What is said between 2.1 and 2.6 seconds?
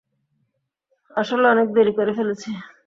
ফেলেছি!